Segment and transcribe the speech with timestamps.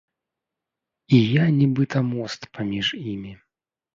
[1.17, 3.37] І я нібыта мост паміж імі.